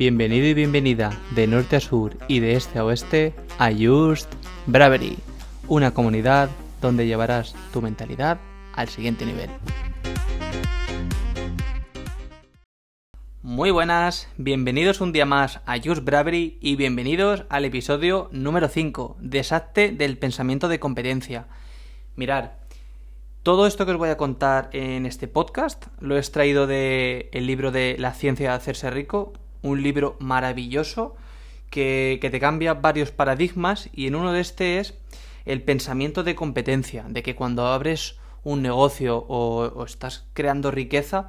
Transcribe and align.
Bienvenido 0.00 0.46
y 0.46 0.54
bienvenida 0.54 1.10
de 1.32 1.46
norte 1.46 1.76
a 1.76 1.80
sur 1.80 2.16
y 2.26 2.40
de 2.40 2.54
este 2.54 2.78
a 2.78 2.86
oeste 2.86 3.34
a 3.58 3.70
Just 3.70 4.32
Bravery, 4.64 5.18
una 5.68 5.92
comunidad 5.92 6.48
donde 6.80 7.06
llevarás 7.06 7.54
tu 7.70 7.82
mentalidad 7.82 8.38
al 8.72 8.88
siguiente 8.88 9.26
nivel. 9.26 9.50
Muy 13.42 13.70
buenas, 13.70 14.30
bienvenidos 14.38 15.02
un 15.02 15.12
día 15.12 15.26
más 15.26 15.60
a 15.66 15.76
Just 15.76 16.02
Bravery 16.02 16.56
y 16.62 16.76
bienvenidos 16.76 17.44
al 17.50 17.66
episodio 17.66 18.30
número 18.32 18.68
5, 18.68 19.18
Desacte 19.20 19.90
del 19.90 20.16
pensamiento 20.16 20.68
de 20.68 20.80
competencia. 20.80 21.46
Mirar, 22.16 22.58
todo 23.42 23.66
esto 23.66 23.84
que 23.84 23.92
os 23.92 23.98
voy 23.98 24.08
a 24.08 24.16
contar 24.16 24.70
en 24.72 25.04
este 25.04 25.28
podcast 25.28 25.88
lo 26.00 26.16
he 26.16 26.20
extraído 26.20 26.66
del 26.66 27.28
el 27.32 27.46
libro 27.46 27.70
de 27.70 27.96
La 27.98 28.14
ciencia 28.14 28.48
de 28.48 28.56
hacerse 28.56 28.90
rico, 28.90 29.34
un 29.62 29.82
libro 29.82 30.16
maravilloso 30.20 31.16
que, 31.70 32.18
que, 32.20 32.30
te 32.30 32.40
cambia 32.40 32.74
varios 32.74 33.10
paradigmas 33.10 33.88
y 33.92 34.06
en 34.06 34.14
uno 34.14 34.32
de 34.32 34.40
este 34.40 34.78
es 34.78 34.94
el 35.44 35.62
pensamiento 35.62 36.22
de 36.22 36.34
competencia, 36.34 37.04
de 37.08 37.22
que 37.22 37.34
cuando 37.34 37.66
abres 37.66 38.16
un 38.42 38.62
negocio 38.62 39.18
o, 39.28 39.64
o 39.64 39.84
estás 39.84 40.26
creando 40.32 40.70
riqueza, 40.70 41.28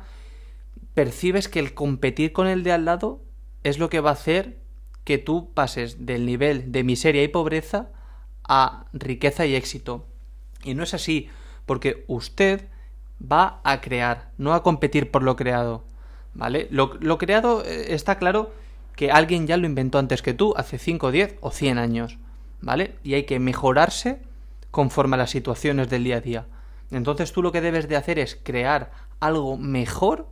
percibes 0.94 1.48
que 1.48 1.60
el 1.60 1.74
competir 1.74 2.34
con 2.34 2.48
el 2.48 2.64
de 2.64 2.72
al 2.72 2.86
lado 2.86 3.22
es 3.64 3.78
lo 3.78 3.90
que 3.90 4.00
va 4.00 4.12
a 4.12 4.14
hacer 4.14 4.60
que 5.04 5.18
tú 5.18 5.54
pases 5.54 6.06
del 6.06 6.26
nivel 6.26 6.72
de 6.72 6.84
miseria 6.84 7.24
y 7.24 7.28
pobreza 7.28 7.90
a 8.48 8.86
riqueza 8.94 9.46
y 9.46 9.56
éxito. 9.56 10.06
Y 10.64 10.74
no 10.74 10.84
es 10.84 10.94
así 10.94 11.30
porque 11.66 12.06
usted 12.08 12.68
va 13.22 13.62
a 13.64 13.82
crear, 13.82 14.32
no 14.38 14.54
a 14.54 14.64
competir 14.64 15.12
por 15.12 15.24
lo 15.24 15.36
creado. 15.36 15.84
¿Vale? 16.34 16.68
Lo, 16.72 17.18
creado 17.18 17.64
eh, 17.66 17.94
está 17.94 18.18
claro 18.18 18.54
que 18.96 19.12
alguien 19.12 19.48
ya 19.48 19.58
lo 19.58 19.66
inventó 19.66 20.00
antes 20.00 20.22
que 20.22 20.34
tú, 20.34 20.54
hace 20.58 20.78
5, 20.78 21.12
10 21.12 21.38
o 21.42 21.52
100 21.52 21.78
años. 21.78 22.18
¿Vale? 22.62 22.96
Y 23.04 23.16
hay 23.16 23.24
que 23.24 23.40
mejorarse 23.40 24.22
conforme 24.70 25.16
a 25.16 25.20
las 25.20 25.32
situaciones 25.32 25.90
del 25.90 26.04
día 26.04 26.18
a 26.18 26.22
día. 26.22 26.46
Entonces 26.92 27.32
tú 27.34 27.42
lo 27.42 27.52
que 27.52 27.62
debes 27.62 27.88
de 27.88 27.96
hacer 27.96 28.20
es 28.20 28.40
crear 28.42 28.92
algo 29.20 29.58
mejor 29.58 30.28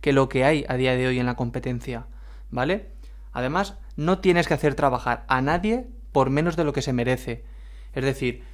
que 0.00 0.12
lo 0.12 0.28
que 0.28 0.44
hay 0.44 0.64
a 0.68 0.74
día 0.74 0.96
de 0.96 1.06
hoy 1.06 1.18
en 1.18 1.26
la 1.26 1.36
competencia. 1.36 2.06
¿Vale? 2.50 2.88
Además, 3.32 3.76
no 3.96 4.18
tienes 4.18 4.48
que 4.48 4.54
hacer 4.54 4.74
trabajar 4.74 5.24
a 5.28 5.40
nadie 5.40 5.86
por 6.12 6.30
menos 6.30 6.56
de 6.56 6.64
lo 6.64 6.72
que 6.72 6.82
se 6.82 6.92
merece. 6.92 7.44
Es 7.94 8.04
decir, 8.04 8.44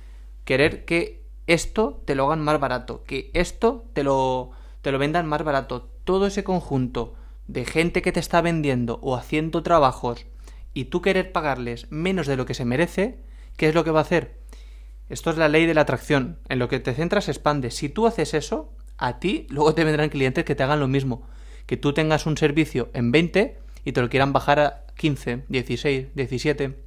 querer 0.45 0.85
que 0.85 1.23
esto 1.47 2.03
te 2.05 2.15
lo 2.15 2.27
hagan 2.27 2.43
más 2.43 2.59
barato, 2.61 3.05
que 3.05 3.31
esto 3.33 3.85
te 3.93 4.03
lo, 4.03 4.51
te 4.83 4.93
lo 4.93 4.99
vendan 4.99 5.27
más 5.27 5.43
barato. 5.43 5.89
Todo 6.07 6.29
ese 6.29 6.45
conjunto 6.45 7.15
de 7.49 7.65
gente 7.65 8.01
que 8.01 8.13
te 8.13 8.21
está 8.21 8.41
vendiendo 8.41 9.01
o 9.03 9.17
haciendo 9.17 9.65
trabajos 9.65 10.25
y 10.73 10.85
tú 10.85 11.03
querer 11.03 11.33
pagarles 11.33 11.91
menos 11.91 12.29
de 12.29 12.37
lo 12.37 12.47
que 12.47 12.55
se 12.55 12.65
merece, 12.65 13.19
¿qué 13.57 13.69
es 13.69 13.75
lo 13.75 13.83
que 13.83 13.91
va 13.91 13.99
a 13.99 14.03
hacer? 14.03 14.39
Esto 15.09 15.31
es 15.31 15.37
la 15.37 15.49
ley 15.49 15.67
de 15.67 15.75
la 15.75 15.81
atracción. 15.81 16.39
En 16.49 16.61
lo 16.61 16.69
que 16.69 16.79
te 16.79 16.95
centras 16.95 17.29
expande. 17.29 17.73
Si 17.73 17.89
tú 17.89 18.07
haces 18.07 18.35
eso, 18.35 18.73
a 18.99 19.19
ti 19.19 19.49
luego 19.51 19.75
te 19.75 19.83
vendrán 19.83 20.09
clientes 20.09 20.45
que 20.45 20.55
te 20.55 20.63
hagan 20.63 20.79
lo 20.79 20.87
mismo. 20.87 21.27
Que 21.67 21.77
tú 21.77 21.93
tengas 21.93 22.25
un 22.25 22.37
servicio 22.37 22.89
en 22.95 23.11
20 23.11 23.59
y 23.85 23.91
te 23.91 24.01
lo 24.01 24.09
quieran 24.09 24.33
bajar 24.33 24.61
a 24.61 24.85
15, 24.95 25.43
16, 25.49 26.15
17. 26.15 26.79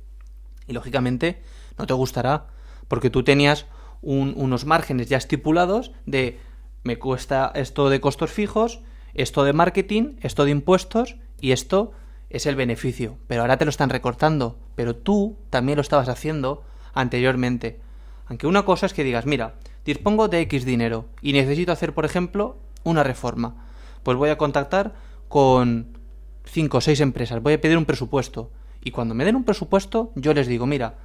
Y 0.70 0.72
lógicamente 0.72 1.42
no 1.78 1.86
te 1.86 1.94
gustará. 1.94 2.48
Porque 2.88 3.09
tú 3.09 3.26
tenías 3.26 3.66
un, 4.02 4.33
unos 4.38 4.64
márgenes 4.64 5.09
ya 5.09 5.17
estipulados 5.17 5.92
de 6.06 6.39
me 6.83 6.98
cuesta 6.98 7.52
esto 7.56 7.89
de 7.89 8.00
costos 8.00 8.31
fijos, 8.31 8.80
esto 9.14 9.44
de 9.44 9.54
marketing, 9.54 10.18
esto 10.22 10.46
de 10.46 10.52
impuestos 10.52 11.18
y 11.40 11.52
esto 11.52 11.92
es 12.30 12.46
el 12.46 12.56
beneficio. 12.56 13.18
Pero 13.28 13.42
ahora 13.42 13.58
te 13.58 13.66
lo 13.66 13.70
están 13.70 13.90
recortando. 13.90 14.58
Pero 14.76 14.96
tú 14.96 15.38
también 15.50 15.78
lo 15.78 15.82
estabas 15.82 16.10
haciendo 16.10 16.64
anteriormente. 16.94 17.80
Aunque 18.28 18.48
una 18.48 18.64
cosa 18.64 18.86
es 18.86 18.94
que 18.94 19.04
digas, 19.04 19.26
mira, 19.26 19.56
dispongo 19.86 20.28
de 20.28 20.42
X 20.42 20.66
dinero 20.66 21.06
y 21.22 21.33
necesito 21.33 21.72
hacer, 21.72 21.94
por 21.94 22.06
ejemplo, 22.06 22.58
una 22.83 23.04
reforma. 23.04 23.66
Pues 24.04 24.17
voy 24.17 24.30
a 24.30 24.38
contactar 24.38 24.94
con 25.28 25.98
5 26.45 26.78
o 26.78 26.82
6 26.82 27.02
empresas, 27.02 27.42
voy 27.42 27.54
a 27.54 27.62
pedir 27.62 27.78
un 27.78 27.86
presupuesto. 27.86 28.52
Y 28.82 28.92
cuando 28.92 29.16
me 29.16 29.26
den 29.26 29.36
un 29.36 29.44
presupuesto, 29.44 30.12
yo 30.16 30.33
les 30.33 30.48
digo, 30.48 30.66
mira, 30.66 30.95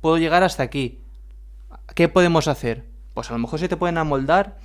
puedo 0.00 0.18
llegar 0.18 0.42
hasta 0.42 0.62
aquí. 0.62 0.98
¿Qué 1.94 2.08
podemos 2.08 2.48
hacer? 2.48 2.84
Pues 3.14 3.30
a 3.30 3.32
lo 3.32 3.38
mejor 3.38 3.58
se 3.58 3.68
te 3.68 3.76
pueden 3.76 3.98
amoldar 3.98 4.58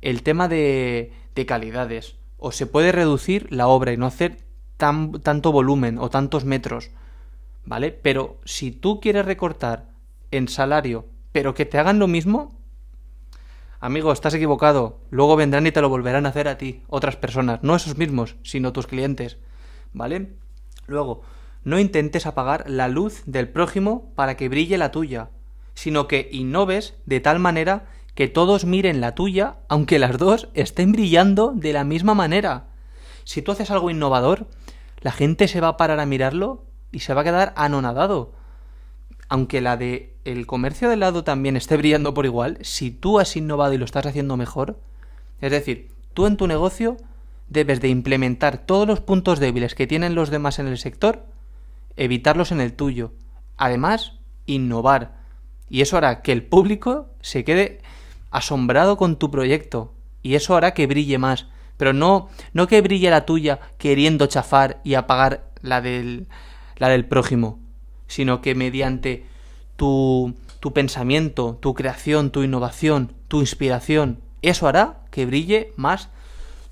el 0.00 0.22
tema 0.22 0.48
de, 0.48 1.12
de 1.34 1.46
calidades. 1.46 2.16
O 2.40 2.50
se 2.50 2.66
puede 2.66 2.90
reducir 2.90 3.46
la 3.52 3.68
obra 3.68 3.92
y 3.92 3.96
no 3.96 4.06
hacer 4.06 4.38
tan, 4.76 5.12
tanto 5.20 5.52
volumen 5.52 5.98
o 5.98 6.10
tantos 6.10 6.44
metros. 6.44 6.90
¿Vale? 7.64 7.92
Pero 7.92 8.40
si 8.44 8.72
tú 8.72 9.00
quieres 9.00 9.24
recortar 9.24 9.90
en 10.32 10.48
salario, 10.48 11.06
pero 11.30 11.54
que 11.54 11.66
te 11.66 11.78
hagan 11.78 11.98
lo 12.00 12.08
mismo, 12.08 12.58
amigo, 13.78 14.10
estás 14.10 14.34
equivocado. 14.34 14.98
Luego 15.10 15.36
vendrán 15.36 15.66
y 15.66 15.72
te 15.72 15.80
lo 15.80 15.88
volverán 15.88 16.26
a 16.26 16.30
hacer 16.30 16.48
a 16.48 16.58
ti, 16.58 16.82
otras 16.88 17.16
personas, 17.16 17.62
no 17.62 17.76
esos 17.76 17.96
mismos, 17.96 18.36
sino 18.42 18.72
tus 18.72 18.88
clientes. 18.88 19.38
¿Vale? 19.92 20.32
Luego, 20.86 21.22
no 21.62 21.78
intentes 21.78 22.26
apagar 22.26 22.68
la 22.68 22.88
luz 22.88 23.22
del 23.26 23.48
prójimo 23.48 24.10
para 24.16 24.36
que 24.36 24.48
brille 24.48 24.78
la 24.78 24.90
tuya 24.90 25.28
sino 25.80 26.08
que 26.08 26.28
innoves 26.30 26.94
de 27.06 27.20
tal 27.20 27.38
manera 27.38 27.86
que 28.14 28.28
todos 28.28 28.64
miren 28.64 29.00
la 29.00 29.14
tuya, 29.14 29.56
aunque 29.68 29.98
las 29.98 30.18
dos 30.18 30.48
estén 30.54 30.92
brillando 30.92 31.52
de 31.54 31.72
la 31.72 31.84
misma 31.84 32.14
manera. 32.14 32.66
Si 33.24 33.42
tú 33.42 33.52
haces 33.52 33.70
algo 33.70 33.90
innovador, 33.90 34.46
la 35.00 35.12
gente 35.12 35.48
se 35.48 35.60
va 35.60 35.68
a 35.68 35.76
parar 35.76 36.00
a 36.00 36.06
mirarlo 36.06 36.64
y 36.92 37.00
se 37.00 37.14
va 37.14 37.22
a 37.22 37.24
quedar 37.24 37.52
anonadado. 37.56 38.32
Aunque 39.28 39.60
la 39.60 39.76
de 39.76 40.16
el 40.24 40.46
comercio 40.46 40.88
de 40.88 40.96
lado 40.96 41.24
también 41.24 41.56
esté 41.56 41.76
brillando 41.76 42.12
por 42.14 42.26
igual, 42.26 42.58
si 42.62 42.90
tú 42.90 43.20
has 43.20 43.36
innovado 43.36 43.72
y 43.72 43.78
lo 43.78 43.84
estás 43.84 44.06
haciendo 44.06 44.36
mejor, 44.36 44.78
es 45.40 45.50
decir, 45.50 45.90
tú 46.14 46.26
en 46.26 46.36
tu 46.36 46.46
negocio 46.46 46.96
debes 47.48 47.80
de 47.80 47.88
implementar 47.88 48.58
todos 48.58 48.86
los 48.86 49.00
puntos 49.00 49.38
débiles 49.38 49.74
que 49.74 49.86
tienen 49.86 50.14
los 50.14 50.30
demás 50.30 50.58
en 50.58 50.66
el 50.66 50.78
sector, 50.78 51.24
evitarlos 51.96 52.52
en 52.52 52.60
el 52.60 52.74
tuyo. 52.74 53.12
Además, 53.56 54.14
innovar 54.46 55.20
y 55.70 55.82
eso 55.82 55.96
hará 55.96 56.20
que 56.20 56.32
el 56.32 56.42
público 56.42 57.06
se 57.20 57.44
quede 57.44 57.80
asombrado 58.30 58.96
con 58.96 59.16
tu 59.16 59.30
proyecto. 59.30 59.94
Y 60.22 60.34
eso 60.34 60.56
hará 60.56 60.74
que 60.74 60.86
brille 60.86 61.18
más. 61.18 61.46
Pero 61.76 61.92
no, 61.92 62.28
no 62.52 62.66
que 62.66 62.80
brille 62.80 63.10
la 63.10 63.24
tuya 63.24 63.60
queriendo 63.78 64.26
chafar 64.26 64.80
y 64.84 64.94
apagar 64.94 65.50
la 65.62 65.80
del, 65.80 66.28
la 66.76 66.88
del 66.88 67.06
prójimo. 67.06 67.58
Sino 68.06 68.40
que 68.42 68.54
mediante 68.54 69.26
tu, 69.76 70.34
tu 70.60 70.72
pensamiento, 70.72 71.58
tu 71.60 71.74
creación, 71.74 72.30
tu 72.30 72.42
innovación, 72.42 73.14
tu 73.28 73.40
inspiración, 73.40 74.20
eso 74.42 74.68
hará 74.68 75.00
que 75.10 75.26
brille 75.26 75.72
más 75.76 76.10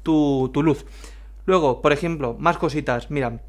tu, 0.02 0.50
tu 0.52 0.62
luz. 0.62 0.84
Luego, 1.46 1.80
por 1.80 1.92
ejemplo, 1.92 2.36
más 2.38 2.58
cositas. 2.58 3.10
Mira, 3.10 3.40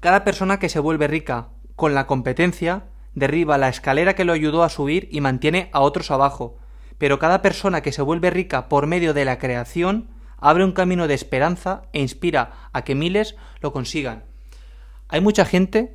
cada 0.00 0.24
persona 0.24 0.58
que 0.58 0.68
se 0.68 0.80
vuelve 0.80 1.06
rica 1.06 1.48
con 1.76 1.94
la 1.94 2.06
competencia 2.06 2.84
derriba 3.14 3.58
la 3.58 3.68
escalera 3.68 4.14
que 4.14 4.24
lo 4.24 4.32
ayudó 4.32 4.62
a 4.62 4.68
subir 4.68 5.08
y 5.10 5.20
mantiene 5.20 5.70
a 5.72 5.80
otros 5.80 6.10
abajo. 6.10 6.58
Pero 6.98 7.18
cada 7.18 7.42
persona 7.42 7.80
que 7.80 7.92
se 7.92 8.02
vuelve 8.02 8.30
rica 8.30 8.68
por 8.68 8.86
medio 8.86 9.14
de 9.14 9.24
la 9.24 9.38
creación 9.38 10.08
abre 10.38 10.64
un 10.64 10.72
camino 10.72 11.08
de 11.08 11.14
esperanza 11.14 11.82
e 11.92 12.00
inspira 12.00 12.68
a 12.72 12.82
que 12.82 12.94
miles 12.94 13.36
lo 13.60 13.72
consigan. 13.72 14.24
Hay 15.08 15.20
mucha 15.20 15.44
gente 15.44 15.94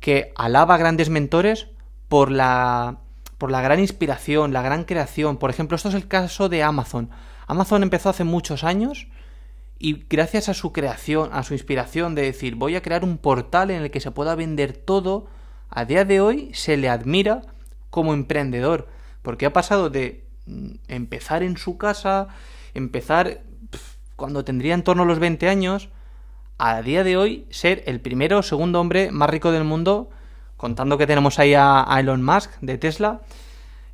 que 0.00 0.32
alaba 0.36 0.74
a 0.74 0.78
grandes 0.78 1.08
mentores 1.08 1.68
por 2.08 2.30
la 2.30 2.98
por 3.38 3.50
la 3.50 3.62
gran 3.62 3.80
inspiración, 3.80 4.52
la 4.52 4.60
gran 4.60 4.84
creación. 4.84 5.38
Por 5.38 5.48
ejemplo, 5.48 5.74
esto 5.74 5.88
es 5.88 5.94
el 5.94 6.06
caso 6.06 6.50
de 6.50 6.62
Amazon. 6.62 7.08
Amazon 7.46 7.82
empezó 7.82 8.10
hace 8.10 8.22
muchos 8.22 8.64
años 8.64 9.08
y 9.78 10.04
gracias 10.10 10.50
a 10.50 10.54
su 10.54 10.74
creación, 10.74 11.30
a 11.32 11.42
su 11.42 11.54
inspiración 11.54 12.14
de 12.14 12.20
decir, 12.20 12.54
voy 12.54 12.76
a 12.76 12.82
crear 12.82 13.02
un 13.02 13.16
portal 13.16 13.70
en 13.70 13.80
el 13.80 13.90
que 13.90 14.00
se 14.00 14.10
pueda 14.10 14.34
vender 14.34 14.74
todo 14.74 15.26
a 15.70 15.84
día 15.84 16.04
de 16.04 16.20
hoy 16.20 16.50
se 16.52 16.76
le 16.76 16.88
admira 16.88 17.42
como 17.88 18.12
emprendedor, 18.12 18.88
porque 19.22 19.46
ha 19.46 19.52
pasado 19.52 19.88
de 19.88 20.26
empezar 20.88 21.42
en 21.42 21.56
su 21.56 21.78
casa, 21.78 22.28
empezar 22.74 23.42
cuando 24.16 24.44
tendría 24.44 24.74
en 24.74 24.84
torno 24.84 25.04
a 25.04 25.06
los 25.06 25.18
20 25.18 25.48
años, 25.48 25.88
a 26.58 26.82
día 26.82 27.04
de 27.04 27.16
hoy 27.16 27.46
ser 27.50 27.82
el 27.86 28.00
primero 28.00 28.38
o 28.38 28.42
segundo 28.42 28.80
hombre 28.80 29.10
más 29.10 29.30
rico 29.30 29.50
del 29.50 29.64
mundo, 29.64 30.10
contando 30.56 30.98
que 30.98 31.06
tenemos 31.06 31.38
ahí 31.38 31.54
a, 31.56 31.86
Elon 31.98 32.22
Musk 32.22 32.50
de 32.60 32.76
Tesla. 32.76 33.22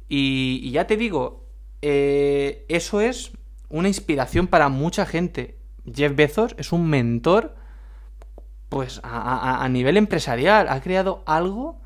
Y, 0.09 0.71
ya 0.73 0.87
te 0.87 0.97
digo, 0.97 1.45
eh, 1.83 2.65
eso 2.69 3.01
es 3.01 3.33
una 3.69 3.89
inspiración 3.89 4.49
para 4.49 4.69
mucha 4.69 5.07
gente. 5.07 5.59
Jeff 5.93 6.15
Bezos 6.17 6.55
es 6.59 6.73
un 6.73 6.89
mentor 6.89 7.55
pues 8.69 9.01
a, 9.05 9.67
nivel 9.71 9.97
empresarial, 9.97 10.69
ha 10.69 10.81
creado 10.81 11.23
algo 11.25 11.81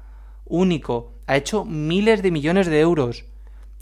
único, 0.47 1.12
ha 1.27 1.37
hecho 1.37 1.65
miles 1.65 2.23
de 2.23 2.31
millones 2.31 2.67
de 2.67 2.81
euros, 2.81 3.27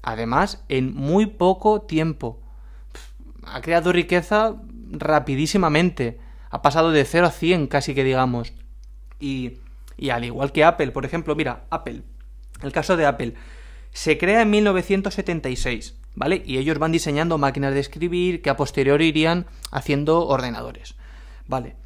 además 0.02 0.64
en 0.68 0.94
muy 0.94 1.26
poco 1.26 1.82
tiempo, 1.82 2.40
ha 3.44 3.60
creado 3.60 3.92
riqueza 3.92 4.56
rapidísimamente, 4.90 6.18
ha 6.50 6.62
pasado 6.62 6.90
de 6.90 7.04
0 7.04 7.26
a 7.26 7.30
100 7.30 7.66
casi 7.66 7.94
que 7.94 8.04
digamos, 8.04 8.52
Y, 9.20 9.58
y 9.96 10.10
al 10.10 10.24
igual 10.24 10.52
que 10.52 10.64
Apple, 10.64 10.92
por 10.92 11.04
ejemplo, 11.04 11.34
mira, 11.34 11.64
Apple, 11.70 12.02
el 12.62 12.72
caso 12.72 12.96
de 12.96 13.06
Apple, 13.06 13.34
se 13.92 14.16
crea 14.18 14.42
en 14.42 14.50
1976, 14.50 15.96
¿vale? 16.14 16.42
Y 16.44 16.58
ellos 16.58 16.78
van 16.78 16.92
diseñando 16.92 17.38
máquinas 17.38 17.74
de 17.74 17.80
escribir 17.80 18.42
que 18.42 18.50
a 18.50 18.56
posteriori 18.56 19.06
irían 19.06 19.46
haciendo 19.70 20.26
ordenadores, 20.26 20.94
¿vale? 21.46 21.76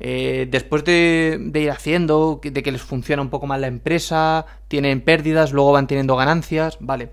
Eh, 0.00 0.48
después 0.50 0.84
de, 0.84 1.50
ir 1.54 1.70
haciendo, 1.70 2.40
de 2.42 2.62
que 2.62 2.72
les 2.72 2.82
funciona 2.82 3.22
un 3.22 3.30
poco 3.30 3.46
más 3.46 3.60
la 3.60 3.68
empresa, 3.68 4.46
tienen 4.68 5.00
pérdidas, 5.00 5.52
luego 5.52 5.72
van 5.72 5.86
teniendo 5.86 6.16
ganancias, 6.16 6.78
¿vale? 6.80 7.10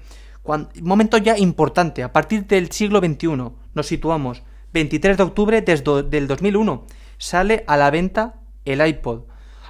Momento 0.81 1.17
ya 1.17 1.37
importante, 1.37 2.03
a 2.03 2.11
partir 2.11 2.45
del 2.47 2.71
siglo 2.71 2.99
XXI, 2.99 3.51
nos 3.73 3.87
situamos, 3.87 4.43
23 4.73 5.17
de 5.17 5.23
octubre 5.23 5.61
desde, 5.61 6.03
del 6.03 6.27
2001, 6.27 6.85
sale 7.17 7.63
a 7.67 7.77
la 7.77 7.91
venta 7.91 8.35
el 8.65 8.85
iPod. 8.85 9.23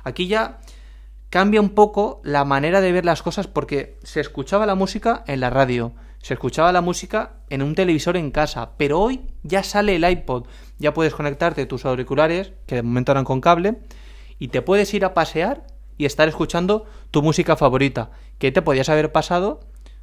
Aquí 0.04 0.28
ya 0.28 0.60
cambia 1.30 1.62
un 1.62 1.70
poco 1.70 2.22
la 2.24 2.46
manera 2.46 2.82
de 2.82 2.92
ver 2.92 3.06
las 3.06 3.22
cosas 3.22 3.48
porque 3.48 3.98
se 4.04 4.20
escuchaba 4.20 4.66
la 4.66 4.76
música 4.76 5.24
en 5.28 5.40
la 5.40 5.50
radio, 5.50 5.94
se 6.22 6.36
escuchaba 6.36 6.72
la 6.72 6.82
música 6.82 7.34
en 7.50 7.64
un 7.64 7.74
televisor 7.74 8.16
en 8.16 8.32
casa, 8.32 8.72
pero 8.78 9.00
hoy 9.00 9.22
ya 9.44 9.64
sale 9.64 9.96
el 9.96 10.08
iPod, 10.08 10.46
ya 10.78 10.94
puedes 10.94 11.16
conectarte 11.16 11.66
tus 11.66 11.86
auriculares, 11.86 12.54
que 12.68 12.76
de 12.76 12.84
momento 12.84 13.12
eran 13.12 13.26
con 13.26 13.42
cable, 13.42 13.80
y 14.38 14.50
te 14.50 14.62
puedes 14.62 14.94
ir 14.94 15.04
a 15.06 15.14
pasear 15.14 15.66
y 15.98 16.06
estar 16.06 16.28
escuchando 16.28 16.86
tu 17.12 17.22
música 17.22 17.56
favorita, 17.56 18.12
que 18.38 18.52
te 18.52 18.62
podías 18.62 18.90
haber 18.90 19.12
pasado 19.12 19.62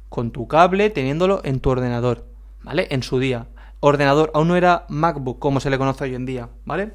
con 0.09 0.31
tu 0.31 0.47
cable 0.47 0.89
teniéndolo 0.89 1.41
en 1.43 1.59
tu 1.59 1.69
ordenador, 1.69 2.27
¿vale? 2.61 2.87
En 2.91 3.03
su 3.03 3.19
día. 3.19 3.47
Ordenador, 3.79 4.31
aún 4.33 4.49
no 4.49 4.55
era 4.55 4.85
MacBook 4.89 5.39
como 5.39 5.59
se 5.59 5.69
le 5.69 5.77
conoce 5.77 6.03
hoy 6.03 6.15
en 6.15 6.25
día, 6.25 6.49
¿vale? 6.65 6.93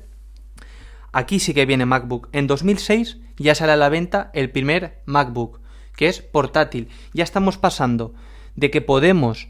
Aquí 1.12 1.38
sí 1.38 1.54
que 1.54 1.64
viene 1.64 1.86
MacBook. 1.86 2.28
En 2.32 2.46
2006 2.46 3.18
ya 3.36 3.54
sale 3.54 3.72
a 3.72 3.76
la 3.76 3.88
venta 3.88 4.30
el 4.34 4.50
primer 4.50 5.00
MacBook, 5.06 5.60
que 5.96 6.08
es 6.08 6.20
portátil. 6.20 6.88
Ya 7.12 7.24
estamos 7.24 7.56
pasando 7.56 8.14
de 8.56 8.70
que 8.70 8.80
podemos 8.80 9.48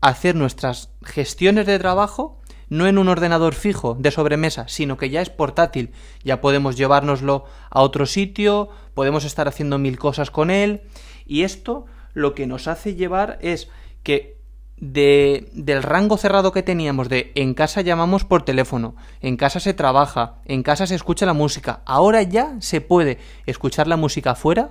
hacer 0.00 0.34
nuestras 0.34 0.90
gestiones 1.02 1.66
de 1.66 1.78
trabajo 1.78 2.40
no 2.68 2.86
en 2.86 2.98
un 2.98 3.08
ordenador 3.08 3.54
fijo 3.54 3.96
de 3.98 4.10
sobremesa, 4.10 4.66
sino 4.68 4.96
que 4.96 5.10
ya 5.10 5.22
es 5.22 5.30
portátil. 5.30 5.92
Ya 6.24 6.40
podemos 6.40 6.76
llevárnoslo 6.76 7.44
a 7.70 7.80
otro 7.82 8.06
sitio, 8.06 8.68
podemos 8.94 9.24
estar 9.24 9.48
haciendo 9.48 9.78
mil 9.78 9.98
cosas 9.98 10.30
con 10.30 10.50
él. 10.50 10.82
Y 11.26 11.42
esto 11.42 11.86
lo 12.14 12.34
que 12.34 12.46
nos 12.46 12.68
hace 12.68 12.94
llevar 12.94 13.38
es 13.42 13.68
que 14.02 14.38
de, 14.76 15.48
del 15.52 15.82
rango 15.82 16.16
cerrado 16.16 16.52
que 16.52 16.62
teníamos 16.62 17.08
de 17.08 17.32
en 17.34 17.54
casa 17.54 17.80
llamamos 17.80 18.24
por 18.24 18.44
teléfono, 18.44 18.96
en 19.20 19.36
casa 19.36 19.60
se 19.60 19.74
trabaja, 19.74 20.36
en 20.44 20.62
casa 20.62 20.86
se 20.86 20.94
escucha 20.94 21.26
la 21.26 21.32
música, 21.32 21.82
ahora 21.84 22.22
ya 22.22 22.56
se 22.60 22.80
puede 22.80 23.18
escuchar 23.46 23.86
la 23.86 23.96
música 23.96 24.34
fuera 24.34 24.68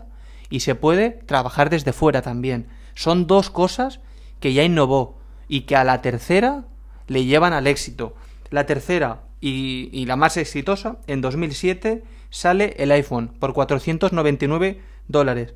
y 0.49 0.61
se 0.61 0.75
puede 0.75 1.11
trabajar 1.11 1.69
desde 1.69 1.93
fuera 1.93 2.21
también. 2.21 2.67
Son 2.95 3.27
dos 3.27 3.49
cosas 3.49 4.01
que 4.39 4.53
ya 4.53 4.63
innovó 4.63 5.17
y 5.47 5.61
que 5.61 5.75
a 5.75 5.83
la 5.83 6.01
tercera 6.01 6.65
le 7.07 7.25
llevan 7.25 7.53
al 7.53 7.67
éxito. 7.67 8.15
La 8.49 8.65
tercera 8.65 9.23
y, 9.41 9.89
y 9.91 10.05
la 10.05 10.15
más 10.15 10.37
exitosa, 10.37 10.97
en 11.07 11.21
2007 11.21 12.03
sale 12.29 12.75
el 12.77 12.91
iPhone 12.91 13.33
por 13.39 13.53
499 13.53 14.81
dólares 15.07 15.53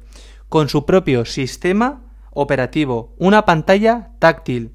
con 0.50 0.70
su 0.70 0.86
propio 0.86 1.26
sistema 1.26 2.02
operativo, 2.32 3.14
una 3.18 3.46
pantalla 3.46 4.12
táctil 4.20 4.74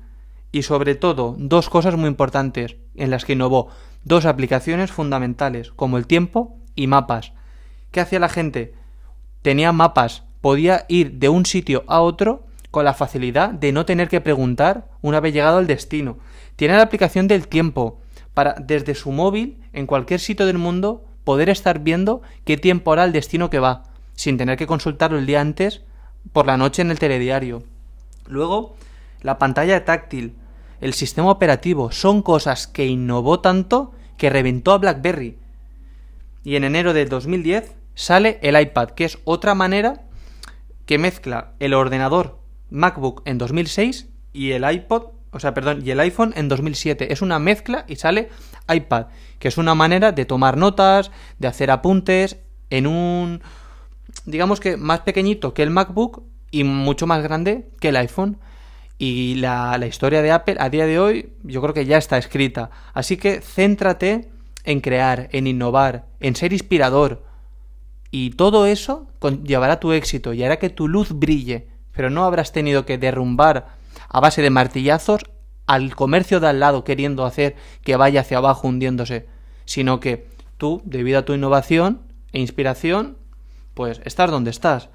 y 0.51 0.63
sobre 0.63 0.95
todo 0.95 1.37
dos 1.39 1.71
cosas 1.71 1.97
muy 1.97 2.09
importantes 2.09 2.77
en 2.95 3.11
las 3.11 3.25
que 3.25 3.33
innovó, 3.33 3.69
dos 4.05 4.27
aplicaciones 4.27 4.91
fundamentales 4.91 5.71
como 5.71 5.97
el 5.97 6.07
tiempo 6.07 6.59
y 6.75 6.89
mapas. 6.89 7.33
¿Qué 7.91 8.01
hacía 8.01 8.19
la 8.19 8.29
gente? 8.29 8.75
Tenía 9.43 9.73
mapas, 9.73 10.25
podía 10.41 10.85
ir 10.89 11.13
de 11.13 11.29
un 11.29 11.47
sitio 11.47 11.85
a 11.87 12.01
otro 12.01 12.47
con 12.71 12.85
la 12.85 12.95
facilidad 12.95 13.51
de 13.51 13.73
no 13.73 13.87
tener 13.87 14.09
que 14.09 14.21
preguntar 14.21 14.89
una 15.01 15.21
vez 15.21 15.33
llegado 15.33 15.59
al 15.59 15.67
destino. 15.67 16.19
Tiene 16.57 16.77
la 16.77 16.83
aplicación 16.83 17.29
del 17.29 17.49
tiempo 17.49 18.01
para 18.35 18.55
desde 18.55 18.95
su 18.95 19.13
móvil 19.13 19.59
en 19.73 19.87
cualquier 19.87 20.21
sitio 20.21 20.47
del 20.47 20.59
mundo 20.59 21.05
poder 21.25 21.49
estar 21.49 21.81
viendo 21.81 22.23
qué 22.45 22.57
tiempo 22.57 22.93
hará 22.93 23.05
el 23.05 23.13
destino 23.13 23.51
que 23.51 23.59
va 23.59 23.92
sin 24.15 24.39
tener 24.39 24.57
que 24.57 24.67
consultarlo 24.67 25.19
el 25.19 25.27
día 25.27 25.41
antes 25.41 25.83
por 26.33 26.47
la 26.47 26.57
noche 26.57 26.83
en 26.83 26.91
el 26.91 26.99
telediario. 26.99 27.63
Luego, 28.27 28.77
la 29.21 29.39
pantalla 29.39 29.85
táctil, 29.85 30.35
el 30.81 30.95
sistema 30.95 31.31
operativo, 31.31 31.93
son 31.93 32.23
cosas 32.23 32.67
que 32.67 32.87
innovó 32.87 33.41
tanto 33.41 33.93
que 34.17 34.31
reventó 34.31 34.73
a 34.73 34.79
BlackBerry. 34.79 35.39
Y 36.45 36.57
en 36.57 36.65
enero 36.65 36.93
del 36.93 37.09
2010 37.09 37.75
sale 37.95 38.39
el 38.43 38.61
iPad, 38.61 38.91
que 38.91 39.05
es 39.05 39.19
otra 39.25 39.55
manera 39.55 40.03
que 40.87 40.99
mezcla 40.99 41.53
el 41.61 41.75
ordenador 41.75 42.39
MacBook 42.71 43.23
en 43.25 43.39
2006 43.39 44.09
y 44.33 44.53
el 44.53 44.69
iPod, 44.69 45.13
o 45.31 45.41
sea, 45.41 45.55
perdón, 45.55 45.83
y 45.85 45.91
el 45.91 46.01
iPhone 46.01 46.33
en 46.37 46.49
2007. 46.49 47.13
Es 47.13 47.23
una 47.23 47.39
mezcla 47.39 47.85
y 47.89 47.97
sale 47.97 48.31
iPad, 48.73 49.07
que 49.39 49.49
es 49.49 49.59
una 49.59 49.75
manera 49.75 50.13
de 50.13 50.25
tomar 50.25 50.57
notas, 50.57 51.11
de 51.39 51.49
hacer 51.49 51.71
apuntes 51.71 52.39
en 52.71 52.87
un 52.87 53.43
digamos 54.25 54.61
que 54.61 54.77
más 54.77 55.01
pequeñito 55.01 55.55
que 55.55 55.63
el 55.63 55.71
MacBook 55.71 56.23
y 56.51 56.65
mucho 56.65 57.07
más 57.07 57.23
grande 57.23 57.69
que 57.81 57.89
el 57.89 57.97
iPhone. 57.97 58.39
Y 58.99 59.35
la, 59.37 59.77
historia 59.85 60.23
de 60.23 60.31
Apple 60.31 60.57
a 60.61 60.69
día 60.69 60.87
de 60.87 61.01
hoy 61.01 61.33
yo 61.43 61.61
creo 61.61 61.75
que 61.75 61.87
ya 61.87 61.99
está 61.99 62.19
escrita. 62.19 62.71
Así 62.95 63.17
que 63.17 63.41
céntrate 63.41 64.31
en 64.65 64.81
crear, 64.81 65.29
en 65.33 65.49
innovar, 65.49 66.07
en 66.21 66.37
ser 66.37 66.53
inspirador. 66.53 67.25
Y 68.13 68.31
todo 68.31 68.67
eso 68.67 69.09
llevará 69.43 69.81
tu 69.81 69.93
éxito 69.93 70.35
y 70.35 70.45
hará 70.45 70.59
que 70.59 70.71
tu 70.71 70.87
luz 70.87 71.11
brille. 71.13 71.67
Pero 71.93 72.11
no 72.11 72.25
habrás 72.25 72.53
tenido 72.53 72.87
que 72.87 72.99
derrumbar 72.99 73.75
a 74.09 74.21
base 74.21 74.43
de 74.43 74.51
martillazos 74.51 75.23
al 75.67 75.97
comercio 75.97 76.39
de 76.39 76.49
al 76.49 76.61
lado 76.61 76.85
queriendo 76.85 77.25
hacer 77.25 77.57
que 77.83 77.97
vaya 77.97 78.21
hacia 78.21 78.39
abajo 78.39 78.69
hundiéndose. 78.69 79.27
Sino 79.65 79.99
que 79.99 80.29
tú, 80.59 80.83
debido 80.85 81.19
a 81.19 81.25
tu 81.25 81.33
innovación 81.35 82.03
e 82.33 82.41
inspiración, 82.41 83.17
pues 83.75 84.01
estar 84.05 84.31
donde 84.31 84.51
estás. 84.51 84.89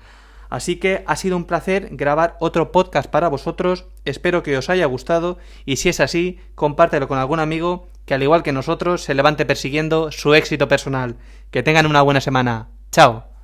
Así 0.50 0.78
que 0.78 1.04
ha 1.08 1.16
sido 1.16 1.36
un 1.36 1.46
placer 1.46 1.90
grabar 1.92 2.38
otro 2.40 2.72
podcast 2.72 3.10
para 3.10 3.28
vosotros, 3.28 3.86
espero 4.06 4.44
que 4.44 4.58
os 4.58 4.70
haya 4.70 4.86
gustado 4.86 5.38
y 5.66 5.78
si 5.78 5.90
es 5.90 6.00
así, 6.00 6.40
compártelo 6.56 7.08
con 7.08 7.18
algún 7.18 7.40
amigo 7.40 7.88
que 8.06 8.14
al 8.14 8.24
igual 8.24 8.44
que 8.44 8.54
nosotros 8.54 9.04
se 9.04 9.14
levante 9.14 9.46
persiguiendo 9.46 10.12
su 10.12 10.34
éxito 10.34 10.70
personal. 10.70 11.18
Que 11.52 11.64
tengan 11.64 11.86
una 11.86 12.02
buena 12.02 12.22
semana. 12.22 12.70
Chao. 12.92 13.37